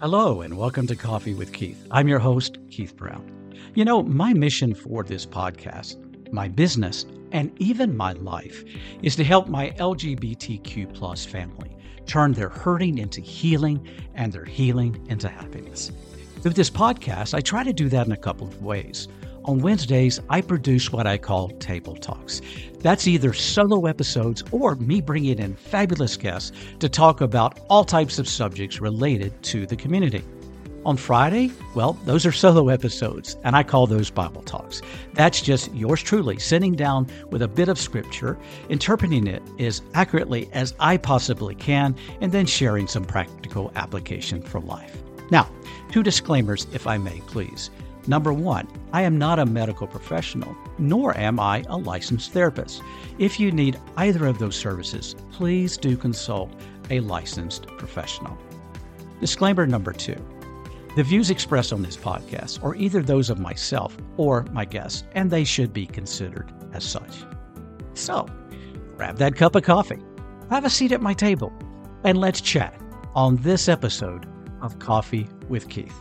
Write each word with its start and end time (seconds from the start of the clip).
Hello, 0.00 0.42
and 0.42 0.56
welcome 0.56 0.86
to 0.86 0.94
Coffee 0.94 1.34
with 1.34 1.52
Keith. 1.52 1.84
I'm 1.90 2.06
your 2.06 2.20
host, 2.20 2.58
Keith 2.70 2.94
Brown. 2.94 3.52
You 3.74 3.84
know, 3.84 4.04
my 4.04 4.32
mission 4.32 4.72
for 4.72 5.02
this 5.02 5.26
podcast, 5.26 5.96
my 6.32 6.46
business, 6.46 7.04
and 7.32 7.50
even 7.60 7.96
my 7.96 8.12
life 8.12 8.62
is 9.02 9.16
to 9.16 9.24
help 9.24 9.48
my 9.48 9.70
LGBTQ 9.70 10.94
plus 10.94 11.26
family 11.26 11.76
turn 12.06 12.32
their 12.32 12.48
hurting 12.48 12.98
into 12.98 13.20
healing 13.20 13.88
and 14.14 14.32
their 14.32 14.44
healing 14.44 15.04
into 15.10 15.28
happiness. 15.28 15.90
Through 16.42 16.52
this 16.52 16.70
podcast, 16.70 17.34
I 17.34 17.40
try 17.40 17.64
to 17.64 17.72
do 17.72 17.88
that 17.88 18.06
in 18.06 18.12
a 18.12 18.16
couple 18.16 18.46
of 18.46 18.62
ways. 18.62 19.08
On 19.48 19.60
Wednesdays, 19.60 20.20
I 20.28 20.42
produce 20.42 20.92
what 20.92 21.06
I 21.06 21.16
call 21.16 21.48
Table 21.48 21.96
Talks. 21.96 22.42
That's 22.80 23.08
either 23.08 23.32
solo 23.32 23.86
episodes 23.86 24.44
or 24.52 24.74
me 24.74 25.00
bringing 25.00 25.38
in 25.38 25.54
fabulous 25.54 26.18
guests 26.18 26.52
to 26.80 26.88
talk 26.90 27.22
about 27.22 27.58
all 27.70 27.82
types 27.82 28.18
of 28.18 28.28
subjects 28.28 28.78
related 28.82 29.42
to 29.44 29.64
the 29.64 29.74
community. 29.74 30.22
On 30.84 30.98
Friday, 30.98 31.50
well, 31.74 31.94
those 32.04 32.26
are 32.26 32.30
solo 32.30 32.68
episodes, 32.68 33.38
and 33.42 33.56
I 33.56 33.62
call 33.62 33.86
those 33.86 34.10
Bible 34.10 34.42
Talks. 34.42 34.82
That's 35.14 35.40
just 35.40 35.74
yours 35.74 36.02
truly 36.02 36.38
sitting 36.38 36.74
down 36.74 37.06
with 37.30 37.40
a 37.40 37.48
bit 37.48 37.70
of 37.70 37.78
scripture, 37.78 38.36
interpreting 38.68 39.26
it 39.26 39.42
as 39.58 39.80
accurately 39.94 40.50
as 40.52 40.74
I 40.78 40.98
possibly 40.98 41.54
can, 41.54 41.96
and 42.20 42.32
then 42.32 42.44
sharing 42.44 42.86
some 42.86 43.06
practical 43.06 43.72
application 43.76 44.42
for 44.42 44.60
life. 44.60 45.02
Now, 45.30 45.50
two 45.90 46.02
disclaimers, 46.02 46.66
if 46.74 46.86
I 46.86 46.98
may, 46.98 47.22
please. 47.26 47.70
Number 48.08 48.32
one, 48.32 48.66
I 48.94 49.02
am 49.02 49.18
not 49.18 49.38
a 49.38 49.44
medical 49.44 49.86
professional, 49.86 50.56
nor 50.78 51.14
am 51.18 51.38
I 51.38 51.62
a 51.68 51.76
licensed 51.76 52.32
therapist. 52.32 52.82
If 53.18 53.38
you 53.38 53.52
need 53.52 53.78
either 53.98 54.26
of 54.26 54.38
those 54.38 54.56
services, 54.56 55.14
please 55.30 55.76
do 55.76 55.94
consult 55.94 56.50
a 56.88 57.00
licensed 57.00 57.66
professional. 57.66 58.38
Disclaimer 59.20 59.66
number 59.66 59.92
two 59.92 60.16
the 60.96 61.04
views 61.04 61.30
expressed 61.30 61.72
on 61.72 61.82
this 61.82 61.96
podcast 61.96 62.64
are 62.64 62.74
either 62.74 63.02
those 63.02 63.30
of 63.30 63.38
myself 63.38 63.96
or 64.16 64.44
my 64.52 64.64
guests, 64.64 65.04
and 65.12 65.30
they 65.30 65.44
should 65.44 65.72
be 65.72 65.86
considered 65.86 66.50
as 66.72 66.82
such. 66.82 67.24
So, 67.94 68.26
grab 68.96 69.18
that 69.18 69.36
cup 69.36 69.54
of 69.54 69.62
coffee, 69.62 70.02
have 70.50 70.64
a 70.64 70.70
seat 70.70 70.90
at 70.90 71.02
my 71.02 71.12
table, 71.12 71.52
and 72.02 72.18
let's 72.18 72.40
chat 72.40 72.74
on 73.14 73.36
this 73.36 73.68
episode 73.68 74.26
of 74.60 74.78
Coffee 74.80 75.28
with 75.48 75.68
Keith. 75.68 75.94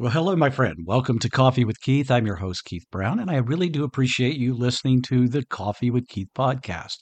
Well, 0.00 0.12
hello, 0.12 0.36
my 0.36 0.50
friend. 0.50 0.76
Welcome 0.84 1.18
to 1.18 1.28
Coffee 1.28 1.64
with 1.64 1.80
Keith. 1.80 2.08
I'm 2.08 2.24
your 2.24 2.36
host, 2.36 2.64
Keith 2.64 2.84
Brown, 2.92 3.18
and 3.18 3.28
I 3.28 3.38
really 3.38 3.68
do 3.68 3.82
appreciate 3.82 4.36
you 4.36 4.54
listening 4.54 5.02
to 5.08 5.26
the 5.26 5.44
Coffee 5.44 5.90
with 5.90 6.06
Keith 6.06 6.28
podcast. 6.36 6.98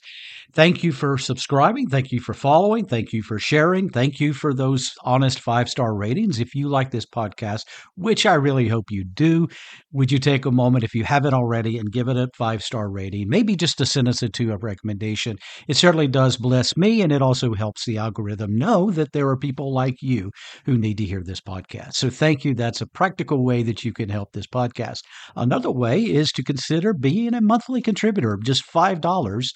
Thank 0.53 0.83
you 0.83 0.91
for 0.91 1.15
subscribing. 1.19 1.89
Thank 1.89 2.11
you 2.11 2.19
for 2.19 2.33
following. 2.33 2.87
Thank 2.87 3.13
you 3.13 3.21
for 3.21 3.37
sharing. 3.37 3.89
Thank 3.89 4.19
you 4.19 4.33
for 4.33 4.51
those 4.51 4.93
honest 5.03 5.39
five 5.39 5.69
star 5.69 5.93
ratings. 5.93 6.39
If 6.39 6.55
you 6.55 6.69
like 6.69 6.89
this 6.89 7.05
podcast, 7.05 7.65
which 7.95 8.25
I 8.25 8.33
really 8.33 8.67
hope 8.67 8.85
you 8.89 9.05
do, 9.05 9.47
would 9.91 10.11
you 10.11 10.17
take 10.17 10.47
a 10.47 10.51
moment, 10.51 10.83
if 10.83 10.95
you 10.95 11.03
haven't 11.03 11.35
already, 11.35 11.77
and 11.77 11.91
give 11.91 12.07
it 12.07 12.17
a 12.17 12.29
five 12.35 12.63
star 12.63 12.89
rating? 12.89 13.29
Maybe 13.29 13.55
just 13.55 13.79
a 13.79 13.85
sentence 13.85 14.23
or 14.23 14.29
two 14.29 14.51
of 14.51 14.63
recommendation. 14.63 15.37
It 15.67 15.77
certainly 15.77 16.07
does 16.07 16.35
bless 16.37 16.75
me, 16.75 17.03
and 17.03 17.11
it 17.11 17.21
also 17.21 17.53
helps 17.53 17.85
the 17.85 17.99
algorithm 17.99 18.55
know 18.57 18.89
that 18.89 19.11
there 19.11 19.29
are 19.29 19.37
people 19.37 19.71
like 19.71 20.01
you 20.01 20.31
who 20.65 20.79
need 20.79 20.97
to 20.97 21.05
hear 21.05 21.21
this 21.23 21.41
podcast. 21.41 21.93
So 21.93 22.09
thank 22.09 22.43
you. 22.43 22.55
That's 22.55 22.81
a 22.81 22.86
practical 22.93 23.43
way 23.43 23.63
that 23.63 23.83
you 23.83 23.93
can 23.93 24.09
help 24.09 24.33
this 24.33 24.47
podcast. 24.47 24.99
Another 25.35 25.71
way 25.71 26.01
is 26.01 26.31
to 26.33 26.43
consider 26.43 26.93
being 26.93 27.33
a 27.33 27.41
monthly 27.41 27.81
contributor, 27.81 28.37
just 28.43 28.63
five 28.63 29.01
dollars, 29.01 29.51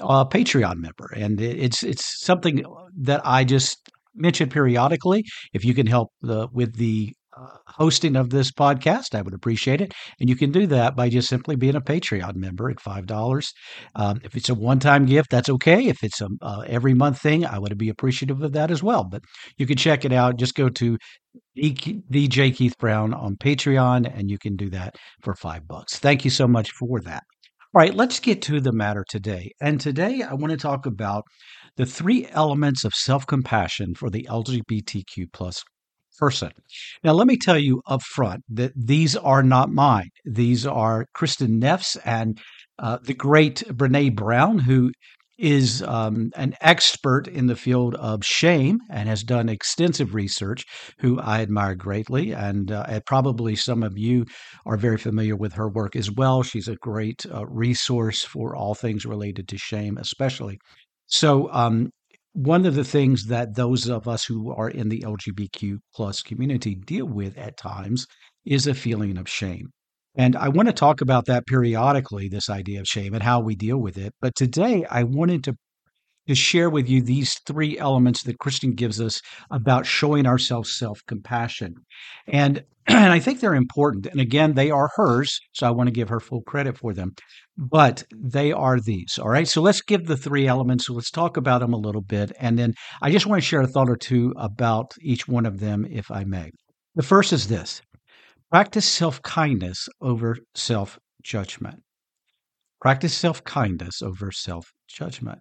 uh, 0.00 0.24
Patreon 0.24 0.76
member, 0.76 1.10
and 1.14 1.40
it's 1.40 1.82
it's 1.82 2.24
something 2.24 2.64
that 2.98 3.20
I 3.24 3.44
just 3.44 3.90
mention 4.14 4.48
periodically. 4.48 5.24
If 5.52 5.64
you 5.64 5.74
can 5.74 5.86
help 5.86 6.10
the, 6.22 6.48
with 6.52 6.76
the 6.76 7.12
uh, 7.36 7.48
hosting 7.66 8.16
of 8.16 8.30
this 8.30 8.50
podcast, 8.50 9.14
I 9.14 9.22
would 9.22 9.34
appreciate 9.34 9.80
it. 9.80 9.92
And 10.20 10.28
you 10.28 10.36
can 10.36 10.50
do 10.50 10.66
that 10.68 10.96
by 10.96 11.08
just 11.08 11.28
simply 11.28 11.56
being 11.56 11.76
a 11.76 11.80
Patreon 11.80 12.36
member 12.36 12.70
at 12.70 12.76
$5. 12.76 13.46
Um, 13.94 14.20
if 14.24 14.34
it's 14.36 14.48
a 14.48 14.54
one 14.54 14.78
time 14.78 15.06
gift, 15.06 15.30
that's 15.30 15.50
okay. 15.50 15.86
If 15.86 16.02
it's 16.02 16.20
a 16.20 16.28
uh, 16.42 16.64
every 16.66 16.94
month 16.94 17.20
thing, 17.20 17.44
I 17.44 17.58
would 17.58 17.76
be 17.76 17.88
appreciative 17.88 18.42
of 18.42 18.52
that 18.52 18.70
as 18.70 18.82
well. 18.82 19.04
But 19.04 19.22
you 19.58 19.66
can 19.66 19.76
check 19.76 20.04
it 20.04 20.12
out. 20.12 20.38
Just 20.38 20.54
go 20.54 20.68
to 20.70 20.96
DJ 21.58 22.54
Keith 22.54 22.78
Brown 22.78 23.12
on 23.12 23.36
Patreon, 23.36 24.10
and 24.16 24.30
you 24.30 24.38
can 24.38 24.56
do 24.56 24.70
that 24.70 24.94
for 25.22 25.34
five 25.34 25.66
bucks. 25.68 25.98
Thank 25.98 26.24
you 26.24 26.30
so 26.30 26.48
much 26.48 26.70
for 26.72 27.00
that. 27.00 27.22
All 27.74 27.80
right, 27.80 27.94
let's 27.94 28.20
get 28.20 28.40
to 28.42 28.60
the 28.60 28.72
matter 28.72 29.04
today. 29.08 29.50
And 29.60 29.78
today 29.78 30.22
I 30.22 30.32
want 30.34 30.52
to 30.52 30.56
talk 30.56 30.86
about 30.86 31.24
the 31.76 31.84
three 31.84 32.26
elements 32.30 32.84
of 32.84 32.94
self 32.94 33.26
compassion 33.26 33.94
for 33.94 34.08
the 34.08 34.26
LGBTQ 34.30 35.26
plus 35.32 35.62
person. 36.18 36.50
Now, 37.04 37.12
let 37.12 37.26
me 37.26 37.36
tell 37.36 37.58
you 37.58 37.82
up 37.86 38.02
front 38.02 38.42
that 38.50 38.72
these 38.76 39.16
are 39.16 39.42
not 39.42 39.70
mine. 39.70 40.10
These 40.24 40.66
are 40.66 41.06
Kristin 41.16 41.58
Neff's 41.58 41.96
and 42.04 42.38
uh, 42.78 42.98
the 43.02 43.14
great 43.14 43.62
Brene 43.68 44.14
Brown, 44.14 44.58
who 44.58 44.90
is 45.38 45.82
um, 45.82 46.30
an 46.34 46.54
expert 46.60 47.28
in 47.28 47.46
the 47.46 47.56
field 47.56 47.94
of 47.96 48.24
shame 48.24 48.78
and 48.90 49.08
has 49.08 49.22
done 49.22 49.48
extensive 49.48 50.14
research, 50.14 50.64
who 51.00 51.20
I 51.20 51.42
admire 51.42 51.74
greatly. 51.74 52.32
And 52.32 52.72
uh, 52.72 53.00
probably 53.06 53.54
some 53.54 53.82
of 53.82 53.98
you 53.98 54.24
are 54.64 54.76
very 54.78 54.96
familiar 54.96 55.36
with 55.36 55.52
her 55.54 55.68
work 55.68 55.94
as 55.94 56.10
well. 56.10 56.42
She's 56.42 56.68
a 56.68 56.76
great 56.76 57.26
uh, 57.32 57.46
resource 57.46 58.24
for 58.24 58.56
all 58.56 58.74
things 58.74 59.04
related 59.04 59.48
to 59.48 59.58
shame, 59.58 59.98
especially. 59.98 60.58
So, 61.06 61.52
um, 61.52 61.90
one 62.36 62.66
of 62.66 62.74
the 62.74 62.84
things 62.84 63.26
that 63.28 63.54
those 63.54 63.88
of 63.88 64.06
us 64.06 64.26
who 64.26 64.52
are 64.52 64.68
in 64.68 64.90
the 64.90 65.00
LGBTQ 65.00 65.78
plus 65.94 66.22
community 66.22 66.74
deal 66.74 67.06
with 67.06 67.38
at 67.38 67.56
times 67.56 68.06
is 68.44 68.66
a 68.66 68.74
feeling 68.74 69.16
of 69.16 69.26
shame. 69.26 69.70
And 70.14 70.36
I 70.36 70.48
want 70.48 70.68
to 70.68 70.74
talk 70.74 71.00
about 71.00 71.24
that 71.26 71.46
periodically, 71.46 72.28
this 72.28 72.50
idea 72.50 72.80
of 72.80 72.86
shame 72.86 73.14
and 73.14 73.22
how 73.22 73.40
we 73.40 73.56
deal 73.56 73.78
with 73.78 73.96
it. 73.96 74.12
But 74.20 74.34
today 74.34 74.84
I 74.90 75.02
wanted 75.02 75.44
to 75.44 75.56
to 76.28 76.34
share 76.34 76.70
with 76.70 76.88
you 76.88 77.02
these 77.02 77.38
three 77.46 77.78
elements 77.78 78.22
that 78.24 78.38
Kristin 78.38 78.74
gives 78.74 79.00
us 79.00 79.20
about 79.50 79.86
showing 79.86 80.26
ourselves 80.26 80.76
self 80.76 81.00
compassion. 81.06 81.74
And, 82.26 82.64
and 82.86 83.12
I 83.12 83.18
think 83.18 83.40
they're 83.40 83.54
important. 83.54 84.06
And 84.06 84.20
again, 84.20 84.54
they 84.54 84.70
are 84.70 84.90
hers. 84.96 85.38
So 85.52 85.66
I 85.66 85.70
want 85.70 85.88
to 85.88 85.92
give 85.92 86.08
her 86.08 86.20
full 86.20 86.42
credit 86.42 86.78
for 86.78 86.92
them. 86.92 87.12
But 87.56 88.04
they 88.14 88.52
are 88.52 88.80
these. 88.80 89.18
All 89.20 89.28
right. 89.28 89.48
So 89.48 89.62
let's 89.62 89.80
give 89.80 90.06
the 90.06 90.16
three 90.16 90.46
elements. 90.46 90.90
Let's 90.90 91.10
talk 91.10 91.36
about 91.36 91.60
them 91.60 91.72
a 91.72 91.78
little 91.78 92.02
bit. 92.02 92.32
And 92.38 92.58
then 92.58 92.74
I 93.00 93.10
just 93.10 93.26
want 93.26 93.42
to 93.42 93.46
share 93.46 93.62
a 93.62 93.66
thought 93.66 93.88
or 93.90 93.96
two 93.96 94.32
about 94.36 94.92
each 95.00 95.26
one 95.26 95.46
of 95.46 95.60
them, 95.60 95.86
if 95.88 96.10
I 96.10 96.24
may. 96.24 96.50
The 96.94 97.02
first 97.02 97.32
is 97.32 97.48
this 97.48 97.82
practice 98.50 98.86
self 98.86 99.22
kindness 99.22 99.88
over 100.00 100.38
self 100.54 100.98
judgment. 101.22 101.82
Practice 102.80 103.14
self 103.14 103.42
kindness 103.44 104.02
over 104.02 104.30
self 104.30 104.72
judgment. 104.88 105.40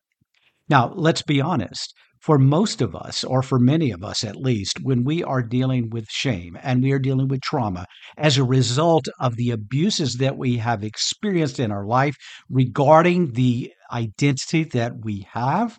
Now, 0.69 0.93
let's 0.93 1.21
be 1.21 1.41
honest. 1.41 1.93
For 2.19 2.39
most 2.39 2.81
of 2.81 2.95
us, 2.95 3.23
or 3.23 3.43
for 3.43 3.59
many 3.59 3.91
of 3.91 4.03
us 4.03 4.23
at 4.23 4.35
least, 4.35 4.79
when 4.81 5.03
we 5.03 5.23
are 5.23 5.43
dealing 5.43 5.91
with 5.91 6.09
shame 6.09 6.57
and 6.63 6.81
we 6.81 6.91
are 6.91 6.97
dealing 6.99 7.27
with 7.27 7.41
trauma 7.41 7.85
as 8.17 8.37
a 8.37 8.43
result 8.43 9.07
of 9.19 9.35
the 9.35 9.51
abuses 9.51 10.15
that 10.15 10.35
we 10.35 10.57
have 10.57 10.83
experienced 10.83 11.59
in 11.59 11.71
our 11.71 11.85
life 11.85 12.15
regarding 12.49 13.33
the 13.33 13.71
identity 13.91 14.63
that 14.63 14.93
we 15.03 15.27
have, 15.33 15.77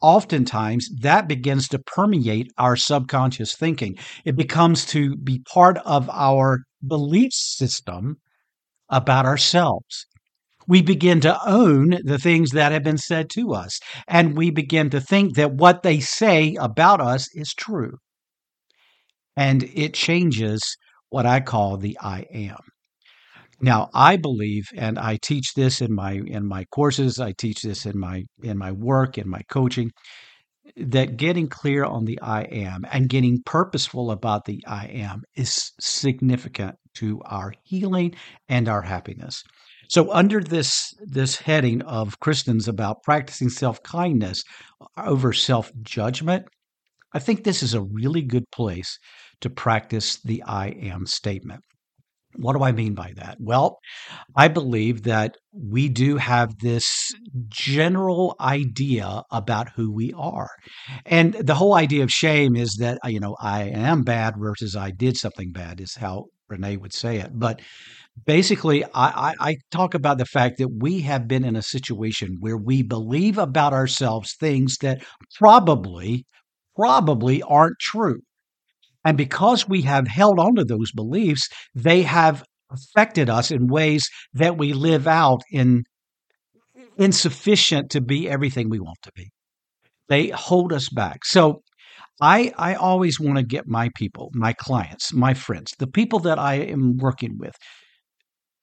oftentimes 0.00 0.88
that 1.00 1.28
begins 1.28 1.68
to 1.68 1.78
permeate 1.78 2.50
our 2.58 2.76
subconscious 2.76 3.54
thinking. 3.54 3.96
It 4.24 4.36
becomes 4.36 4.86
to 4.86 5.16
be 5.16 5.42
part 5.52 5.78
of 5.78 6.08
our 6.10 6.60
belief 6.86 7.32
system 7.32 8.18
about 8.88 9.26
ourselves. 9.26 10.06
We 10.70 10.82
begin 10.82 11.20
to 11.22 11.36
own 11.44 11.98
the 12.04 12.16
things 12.16 12.50
that 12.52 12.70
have 12.70 12.84
been 12.84 12.96
said 12.96 13.28
to 13.30 13.54
us, 13.54 13.80
and 14.06 14.36
we 14.36 14.52
begin 14.52 14.88
to 14.90 15.00
think 15.00 15.34
that 15.34 15.54
what 15.54 15.82
they 15.82 15.98
say 15.98 16.54
about 16.60 17.00
us 17.00 17.26
is 17.34 17.52
true. 17.52 17.98
And 19.36 19.64
it 19.74 19.94
changes 19.94 20.60
what 21.08 21.26
I 21.26 21.40
call 21.40 21.76
the 21.76 21.98
I 22.00 22.24
am. 22.32 22.58
Now, 23.60 23.90
I 23.92 24.16
believe, 24.16 24.68
and 24.76 24.96
I 24.96 25.18
teach 25.20 25.54
this 25.54 25.80
in 25.80 25.92
my 25.92 26.12
in 26.12 26.46
my 26.46 26.66
courses. 26.66 27.18
I 27.18 27.32
teach 27.32 27.62
this 27.62 27.84
in 27.84 27.98
my 27.98 28.22
in 28.40 28.56
my 28.56 28.70
work, 28.70 29.18
in 29.18 29.28
my 29.28 29.42
coaching, 29.50 29.90
that 30.76 31.16
getting 31.16 31.48
clear 31.48 31.84
on 31.84 32.04
the 32.04 32.20
I 32.20 32.42
am 32.42 32.86
and 32.92 33.08
getting 33.08 33.42
purposeful 33.44 34.12
about 34.12 34.44
the 34.44 34.62
I 34.68 34.86
am 34.86 35.22
is 35.34 35.72
significant 35.80 36.76
to 36.98 37.20
our 37.24 37.54
healing 37.64 38.14
and 38.48 38.68
our 38.68 38.82
happiness. 38.82 39.42
So, 39.90 40.08
under 40.12 40.40
this 40.40 40.94
this 41.00 41.36
heading 41.36 41.82
of 41.82 42.20
Kristin's 42.20 42.68
about 42.68 43.02
practicing 43.02 43.48
self 43.48 43.82
kindness 43.82 44.44
over 44.96 45.32
self 45.32 45.72
judgment, 45.82 46.46
I 47.12 47.18
think 47.18 47.42
this 47.42 47.60
is 47.60 47.74
a 47.74 47.82
really 47.82 48.22
good 48.22 48.44
place 48.52 49.00
to 49.40 49.50
practice 49.50 50.20
the 50.22 50.44
I 50.44 50.68
am 50.68 51.06
statement. 51.06 51.62
What 52.36 52.56
do 52.56 52.62
I 52.62 52.70
mean 52.70 52.94
by 52.94 53.14
that? 53.16 53.38
Well, 53.40 53.78
I 54.36 54.46
believe 54.46 55.02
that 55.02 55.34
we 55.52 55.88
do 55.88 56.18
have 56.18 56.58
this 56.60 57.10
general 57.48 58.36
idea 58.40 59.24
about 59.32 59.70
who 59.74 59.92
we 59.92 60.12
are. 60.16 60.50
And 61.04 61.34
the 61.34 61.56
whole 61.56 61.74
idea 61.74 62.04
of 62.04 62.12
shame 62.12 62.54
is 62.54 62.76
that, 62.78 62.98
uh, 63.04 63.08
you 63.08 63.18
know, 63.18 63.34
I 63.40 63.64
am 63.64 64.02
bad 64.04 64.34
versus 64.38 64.76
I 64.76 64.92
did 64.92 65.16
something 65.16 65.50
bad, 65.50 65.80
is 65.80 65.96
how 65.96 66.26
Brene 66.50 66.80
would 66.80 66.92
say 66.92 67.18
it. 67.18 67.30
But 67.32 67.60
basically, 68.26 68.84
I, 68.84 68.88
I, 68.94 69.34
I 69.40 69.56
talk 69.70 69.94
about 69.94 70.18
the 70.18 70.24
fact 70.24 70.58
that 70.58 70.68
we 70.68 71.00
have 71.02 71.28
been 71.28 71.44
in 71.44 71.56
a 71.56 71.62
situation 71.62 72.36
where 72.40 72.56
we 72.56 72.82
believe 72.82 73.38
about 73.38 73.72
ourselves 73.72 74.34
things 74.38 74.78
that 74.78 75.02
probably, 75.38 76.24
probably 76.76 77.42
aren't 77.42 77.78
true. 77.80 78.20
And 79.04 79.16
because 79.16 79.68
we 79.68 79.82
have 79.82 80.06
held 80.08 80.38
on 80.38 80.56
to 80.56 80.64
those 80.64 80.92
beliefs, 80.92 81.48
they 81.74 82.02
have 82.02 82.44
affected 82.70 83.30
us 83.30 83.50
in 83.50 83.66
ways 83.66 84.08
that 84.34 84.58
we 84.58 84.72
live 84.72 85.06
out 85.06 85.40
in 85.50 85.84
insufficient 86.98 87.90
to 87.90 88.00
be 88.00 88.28
everything 88.28 88.68
we 88.68 88.78
want 88.78 88.98
to 89.02 89.10
be. 89.14 89.30
They 90.08 90.28
hold 90.28 90.72
us 90.72 90.88
back. 90.90 91.24
So 91.24 91.62
I 92.20 92.52
I 92.58 92.74
always 92.74 93.18
want 93.20 93.38
to 93.38 93.44
get 93.44 93.66
my 93.66 93.90
people, 93.96 94.30
my 94.34 94.52
clients, 94.52 95.12
my 95.12 95.34
friends, 95.34 95.72
the 95.78 95.86
people 95.86 96.18
that 96.20 96.38
I 96.38 96.54
am 96.56 96.96
working 96.98 97.36
with 97.38 97.54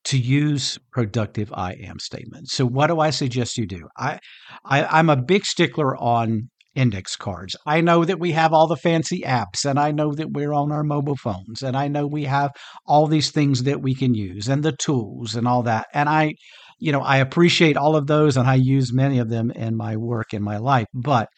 to 0.05 0.17
use 0.17 0.79
productive 0.91 1.51
I 1.53 1.73
am 1.73 1.99
statements. 1.99 2.53
So 2.53 2.65
what 2.65 2.87
do 2.87 2.99
I 2.99 3.09
suggest 3.09 3.57
you 3.57 3.67
do? 3.67 3.87
I, 3.97 4.19
I 4.65 4.85
I'm 4.85 5.09
a 5.09 5.21
big 5.21 5.45
stickler 5.45 5.97
on 5.97 6.49
index 6.75 7.15
cards. 7.15 7.55
I 7.65 7.81
know 7.81 8.05
that 8.05 8.19
we 8.19 8.31
have 8.31 8.53
all 8.53 8.67
the 8.67 8.77
fancy 8.77 9.21
apps 9.25 9.65
and 9.65 9.79
I 9.79 9.91
know 9.91 10.13
that 10.13 10.31
we're 10.31 10.53
on 10.53 10.71
our 10.71 10.83
mobile 10.83 11.17
phones 11.17 11.61
and 11.63 11.75
I 11.75 11.87
know 11.87 12.05
we 12.07 12.25
have 12.25 12.51
all 12.85 13.07
these 13.07 13.31
things 13.31 13.63
that 13.63 13.81
we 13.81 13.95
can 13.95 14.13
use 14.13 14.47
and 14.47 14.63
the 14.63 14.73
tools 14.73 15.35
and 15.35 15.47
all 15.47 15.63
that. 15.63 15.87
And 15.93 16.07
I, 16.07 16.35
you 16.79 16.91
know, 16.91 17.01
I 17.01 17.17
appreciate 17.17 17.75
all 17.77 17.95
of 17.95 18.07
those 18.07 18.37
and 18.37 18.47
I 18.47 18.55
use 18.55 18.93
many 18.93 19.17
of 19.17 19.29
them 19.29 19.49
in 19.51 19.75
my 19.75 19.97
work 19.97 20.33
in 20.33 20.43
my 20.43 20.57
life. 20.57 20.85
But 20.93 21.29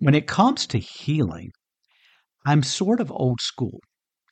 when 0.00 0.14
it 0.14 0.26
comes 0.26 0.66
to 0.68 0.78
healing, 0.78 1.52
I'm 2.46 2.62
sort 2.62 3.00
of 3.00 3.10
old 3.12 3.40
school. 3.40 3.80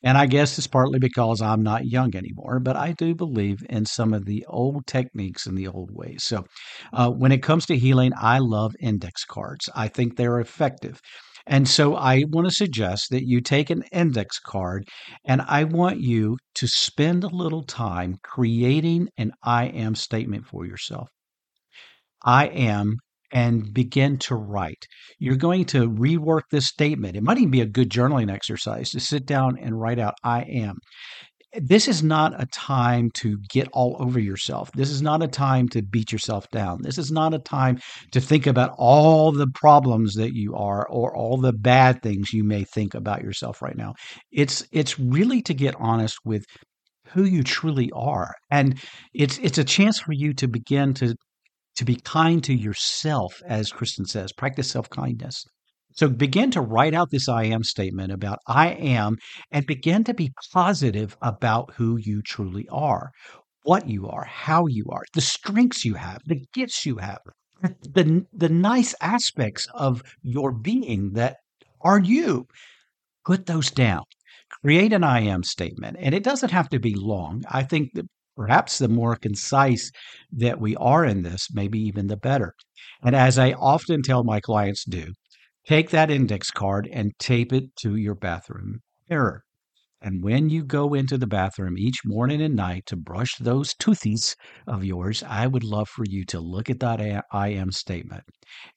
And 0.02 0.16
I 0.16 0.26
guess 0.26 0.58
it's 0.58 0.66
partly 0.68 0.98
because 1.00 1.42
I'm 1.42 1.62
not 1.62 1.86
young 1.86 2.14
anymore, 2.16 2.60
but 2.60 2.76
I 2.76 2.92
do 2.92 3.14
believe 3.14 3.58
in 3.68 3.84
some 3.84 4.14
of 4.14 4.26
the 4.26 4.44
old 4.48 4.86
techniques 4.86 5.46
and 5.46 5.58
the 5.58 5.68
old 5.68 5.90
ways. 5.92 6.22
So, 6.24 6.44
uh, 6.92 7.10
when 7.10 7.32
it 7.32 7.42
comes 7.42 7.66
to 7.66 7.76
healing, 7.76 8.12
I 8.16 8.38
love 8.38 8.74
index 8.80 9.24
cards. 9.24 9.68
I 9.74 9.88
think 9.88 10.16
they're 10.16 10.40
effective. 10.40 11.00
And 11.46 11.68
so, 11.68 11.96
I 11.96 12.24
want 12.28 12.46
to 12.46 12.54
suggest 12.54 13.10
that 13.10 13.26
you 13.26 13.40
take 13.40 13.70
an 13.70 13.82
index 13.92 14.38
card 14.38 14.88
and 15.24 15.42
I 15.42 15.64
want 15.64 16.00
you 16.00 16.36
to 16.56 16.68
spend 16.68 17.24
a 17.24 17.28
little 17.28 17.64
time 17.64 18.18
creating 18.22 19.08
an 19.16 19.32
I 19.42 19.64
am 19.66 19.96
statement 19.96 20.46
for 20.46 20.64
yourself. 20.64 21.08
I 22.24 22.46
am 22.46 22.98
and 23.32 23.72
begin 23.72 24.18
to 24.18 24.34
write. 24.34 24.86
You're 25.18 25.36
going 25.36 25.64
to 25.66 25.88
rework 25.88 26.42
this 26.50 26.66
statement. 26.66 27.16
It 27.16 27.22
might 27.22 27.38
even 27.38 27.50
be 27.50 27.60
a 27.60 27.66
good 27.66 27.90
journaling 27.90 28.32
exercise 28.32 28.90
to 28.90 29.00
sit 29.00 29.26
down 29.26 29.58
and 29.58 29.80
write 29.80 29.98
out, 29.98 30.14
I 30.24 30.42
am. 30.42 30.76
This 31.54 31.88
is 31.88 32.02
not 32.02 32.40
a 32.40 32.46
time 32.46 33.10
to 33.14 33.38
get 33.48 33.68
all 33.72 33.96
over 33.98 34.20
yourself. 34.20 34.70
This 34.72 34.90
is 34.90 35.00
not 35.00 35.22
a 35.22 35.28
time 35.28 35.68
to 35.70 35.82
beat 35.82 36.12
yourself 36.12 36.46
down. 36.50 36.82
This 36.82 36.98
is 36.98 37.10
not 37.10 37.32
a 37.32 37.38
time 37.38 37.78
to 38.12 38.20
think 38.20 38.46
about 38.46 38.74
all 38.76 39.32
the 39.32 39.46
problems 39.54 40.14
that 40.14 40.34
you 40.34 40.54
are 40.54 40.86
or 40.88 41.16
all 41.16 41.38
the 41.38 41.54
bad 41.54 42.02
things 42.02 42.34
you 42.34 42.44
may 42.44 42.64
think 42.64 42.94
about 42.94 43.22
yourself 43.22 43.62
right 43.62 43.76
now. 43.76 43.94
It's 44.30 44.62
it's 44.72 44.98
really 44.98 45.40
to 45.42 45.54
get 45.54 45.74
honest 45.78 46.18
with 46.22 46.44
who 47.12 47.24
you 47.24 47.42
truly 47.42 47.90
are. 47.94 48.34
And 48.50 48.78
it's 49.14 49.38
it's 49.38 49.58
a 49.58 49.64
chance 49.64 49.98
for 49.98 50.12
you 50.12 50.34
to 50.34 50.48
begin 50.48 50.92
to 50.94 51.14
to 51.78 51.84
be 51.84 51.94
kind 51.94 52.42
to 52.42 52.52
yourself, 52.52 53.40
as 53.46 53.70
Kristin 53.70 54.06
says, 54.06 54.32
practice 54.32 54.70
self 54.70 54.90
kindness. 54.90 55.44
So 55.94 56.08
begin 56.08 56.50
to 56.50 56.60
write 56.60 56.92
out 56.92 57.10
this 57.10 57.28
I 57.28 57.44
am 57.44 57.62
statement 57.62 58.12
about 58.12 58.40
I 58.48 58.70
am 58.70 59.16
and 59.52 59.64
begin 59.64 60.02
to 60.04 60.14
be 60.14 60.32
positive 60.52 61.16
about 61.22 61.74
who 61.76 61.96
you 61.96 62.20
truly 62.22 62.66
are, 62.70 63.10
what 63.62 63.88
you 63.88 64.08
are, 64.08 64.24
how 64.24 64.66
you 64.66 64.86
are, 64.90 65.04
the 65.14 65.20
strengths 65.20 65.84
you 65.84 65.94
have, 65.94 66.20
the 66.26 66.44
gifts 66.52 66.84
you 66.84 66.96
have, 66.96 67.20
the, 67.62 68.26
the 68.32 68.48
nice 68.48 68.96
aspects 69.00 69.68
of 69.72 70.02
your 70.22 70.50
being 70.50 71.12
that 71.12 71.36
are 71.80 72.00
you. 72.00 72.46
Put 73.24 73.46
those 73.46 73.70
down. 73.70 74.02
Create 74.64 74.92
an 74.92 75.04
I 75.04 75.20
am 75.20 75.44
statement. 75.44 75.96
And 76.00 76.12
it 76.12 76.24
doesn't 76.24 76.50
have 76.50 76.68
to 76.70 76.80
be 76.80 76.94
long. 76.96 77.44
I 77.48 77.62
think 77.62 77.90
that 77.94 78.06
perhaps 78.38 78.78
the 78.78 78.88
more 78.88 79.16
concise 79.16 79.90
that 80.30 80.60
we 80.60 80.76
are 80.76 81.04
in 81.04 81.22
this, 81.22 81.48
maybe 81.52 81.80
even 81.80 82.06
the 82.06 82.16
better. 82.16 82.54
And 83.02 83.16
as 83.16 83.36
I 83.36 83.52
often 83.52 84.00
tell 84.00 84.22
my 84.22 84.38
clients 84.38 84.84
do, 84.84 85.12
take 85.66 85.90
that 85.90 86.08
index 86.08 86.52
card 86.52 86.88
and 86.92 87.12
tape 87.18 87.52
it 87.52 87.74
to 87.80 87.96
your 87.96 88.14
bathroom 88.14 88.78
mirror. 89.10 89.42
And 90.00 90.22
when 90.22 90.48
you 90.48 90.62
go 90.62 90.94
into 90.94 91.18
the 91.18 91.26
bathroom 91.26 91.76
each 91.76 92.02
morning 92.04 92.40
and 92.40 92.54
night 92.54 92.86
to 92.86 92.96
brush 92.96 93.34
those 93.40 93.74
toothies 93.74 94.36
of 94.68 94.84
yours, 94.84 95.24
I 95.24 95.48
would 95.48 95.64
love 95.64 95.88
for 95.88 96.04
you 96.08 96.24
to 96.26 96.38
look 96.38 96.70
at 96.70 96.78
that 96.78 97.24
I 97.32 97.48
am 97.48 97.72
statement 97.72 98.22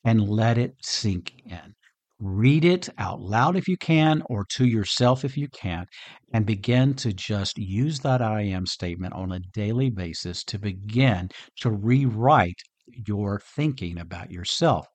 and 0.03 0.27
let 0.27 0.58
it 0.58 0.74
sink 0.82 1.34
in. 1.46 1.75
Read 2.24 2.63
it 2.66 2.88
out 3.00 3.20
loud 3.20 3.56
if 3.56 3.68
you 3.68 3.78
can, 3.78 4.22
or 4.28 4.46
to 4.54 4.66
yourself 4.66 5.25
if 5.25 5.36
you 5.36 5.48
can't 5.50 5.90
and 6.32 6.46
begin 6.46 6.94
to 6.94 7.12
just 7.12 7.58
use 7.58 8.00
that 8.01 8.22
I 8.22 8.42
am 8.44 8.68
statement 8.68 9.13
on 9.16 9.32
a 9.32 9.40
daily 9.40 9.90
basis 9.90 10.44
to 10.44 10.60
begin 10.60 11.30
to 11.62 11.72
rewrite 11.72 12.62
your 13.08 13.42
thinking 13.56 13.98
about 13.98 14.30
yourself. 14.30 14.86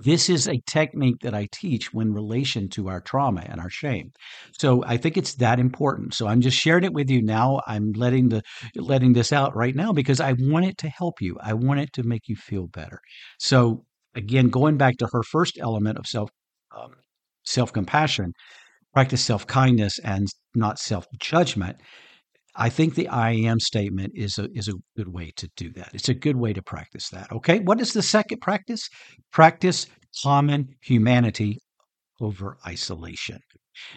This 0.00 0.30
is 0.30 0.48
a 0.48 0.62
technique 0.66 1.18
that 1.22 1.34
I 1.34 1.48
teach 1.52 1.92
when 1.92 2.12
relation 2.12 2.68
to 2.70 2.88
our 2.88 3.00
trauma 3.00 3.42
and 3.44 3.60
our 3.60 3.68
shame. 3.68 4.12
So 4.58 4.84
I 4.84 4.96
think 4.96 5.16
it's 5.16 5.34
that 5.34 5.58
important. 5.58 6.14
So 6.14 6.28
I'm 6.28 6.40
just 6.40 6.56
sharing 6.56 6.84
it 6.84 6.92
with 6.92 7.10
you 7.10 7.20
now. 7.20 7.60
I'm 7.66 7.92
letting 7.92 8.28
the 8.28 8.42
letting 8.76 9.12
this 9.12 9.32
out 9.32 9.56
right 9.56 9.74
now 9.74 9.92
because 9.92 10.20
I 10.20 10.34
want 10.38 10.66
it 10.66 10.78
to 10.78 10.88
help 10.88 11.20
you. 11.20 11.36
I 11.42 11.52
want 11.52 11.80
it 11.80 11.92
to 11.94 12.04
make 12.04 12.28
you 12.28 12.36
feel 12.36 12.68
better. 12.68 13.00
So 13.38 13.84
again, 14.14 14.48
going 14.48 14.76
back 14.76 14.96
to 14.98 15.08
her 15.12 15.22
first 15.22 15.58
element 15.60 15.98
of 15.98 16.06
self 16.06 16.30
um, 16.76 16.92
self 17.44 17.72
compassion, 17.72 18.32
practice 18.92 19.24
self 19.24 19.46
kindness 19.46 19.98
and 20.04 20.26
not 20.54 20.78
self 20.78 21.06
judgment. 21.20 21.76
I 22.56 22.70
think 22.70 22.94
the 22.94 23.08
I 23.08 23.30
am 23.32 23.60
statement 23.60 24.12
is 24.16 24.38
a 24.38 24.48
is 24.52 24.68
a 24.68 24.74
good 24.96 25.08
way 25.08 25.32
to 25.36 25.48
do 25.56 25.72
that. 25.74 25.90
It's 25.94 26.08
a 26.08 26.14
good 26.14 26.36
way 26.36 26.52
to 26.52 26.62
practice 26.62 27.08
that. 27.10 27.30
Okay, 27.30 27.60
what 27.60 27.80
is 27.80 27.92
the 27.92 28.02
second 28.02 28.40
practice? 28.40 28.88
Practice 29.32 29.86
common 30.22 30.74
humanity 30.82 31.58
over 32.20 32.58
isolation. 32.66 33.38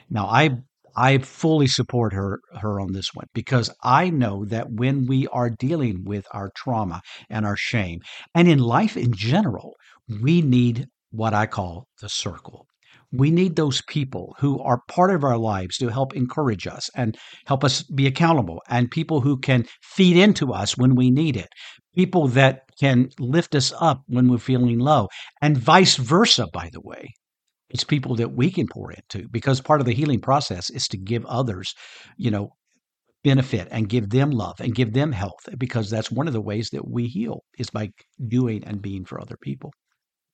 Now, 0.10 0.28
I 0.28 0.58
I 0.96 1.20
fully 1.20 1.68
support 1.68 2.14
her 2.14 2.40
her 2.60 2.80
on 2.80 2.92
this 2.94 3.10
one 3.14 3.28
because 3.34 3.72
I 3.82 4.10
know 4.10 4.46
that 4.46 4.72
when 4.72 5.08
we 5.08 5.28
are 5.28 5.50
dealing 5.50 6.04
with 6.04 6.26
our 6.32 6.52
trauma 6.56 7.02
and 7.30 7.46
our 7.46 7.56
shame 7.58 8.02
and 8.36 8.48
in 8.48 8.60
life 8.60 8.98
in 8.98 9.14
general, 9.14 9.76
we 10.20 10.42
need 10.42 10.88
what 11.12 11.34
I 11.34 11.46
call 11.46 11.88
the 12.02 12.10
circle. 12.10 12.66
We 13.14 13.30
need 13.30 13.56
those 13.56 13.82
people 13.88 14.36
who 14.40 14.60
are 14.62 14.82
part 14.88 15.14
of 15.14 15.24
our 15.24 15.38
lives 15.38 15.78
to 15.78 15.90
help 15.90 16.16
encourage 16.16 16.66
us 16.66 16.90
and 16.96 17.18
help 17.46 17.64
us 17.64 17.84
be 17.84 18.08
accountable, 18.08 18.62
and 18.70 18.90
people 18.90 19.20
who 19.22 19.38
can 19.38 19.66
feed 19.82 20.16
into 20.16 20.54
us 20.54 20.78
when 20.78 20.96
we 20.96 21.12
need 21.12 21.36
it. 21.36 21.50
People 21.94 22.30
that 22.30 22.62
can 22.80 23.10
lift 23.20 23.54
us 23.54 23.74
up 23.80 24.02
when 24.08 24.30
we're 24.30 24.38
feeling 24.38 24.80
low, 24.80 25.10
and 25.42 25.58
vice 25.58 25.98
versa, 25.98 26.48
by 26.54 26.70
the 26.72 26.82
way. 26.82 27.14
It's 27.70 27.84
people 27.84 28.16
that 28.16 28.34
we 28.34 28.50
can 28.52 28.68
pour 28.68 28.92
into 28.92 29.28
because 29.30 29.62
part 29.62 29.82
of 29.82 29.86
the 29.86 29.94
healing 29.94 30.22
process 30.22 30.70
is 30.70 30.88
to 30.90 30.98
give 30.98 31.26
others, 31.26 31.74
you 32.18 32.32
know, 32.32 32.54
benefit 33.24 33.68
and 33.72 33.90
give 33.90 34.10
them 34.10 34.32
love 34.32 34.60
and 34.60 34.76
give 34.76 34.94
them 34.94 35.12
health 35.12 35.48
because 35.58 35.90
that's 35.90 36.12
one 36.12 36.28
of 36.28 36.34
the 36.34 36.42
ways 36.42 36.70
that 36.72 36.88
we 36.88 37.08
heal 37.08 37.44
is 37.58 37.70
by 37.70 37.90
doing 38.28 38.64
and 38.64 38.82
being 38.82 39.06
for 39.06 39.22
other 39.22 39.38
people. 39.42 39.72